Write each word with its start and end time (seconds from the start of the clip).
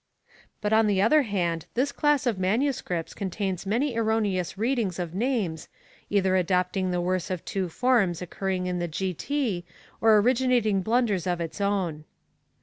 J 0.25 0.33
But 0.61 0.73
on 0.73 0.87
the 0.87 0.99
other 0.99 1.21
hand 1.21 1.67
this 1.75 1.91
class 1.91 2.25
of 2.25 2.39
MSS. 2.39 3.13
contains 3.13 3.67
many 3.67 3.95
erroneous 3.95 4.57
readings 4.57 4.97
of 4.97 5.13
names, 5.13 5.69
either 6.09 6.35
adopting 6.35 6.89
the 6.89 6.99
worse 6.99 7.29
of 7.29 7.45
two 7.45 7.69
forms 7.69 8.19
occurring 8.19 8.65
in 8.65 8.79
the 8.79 8.87
G. 8.87 9.13
T. 9.13 9.63
or 10.01 10.17
originating 10.17 10.81
blunders 10.81 11.27
of 11.27 11.39
its 11.39 11.61
own. 11.61 12.05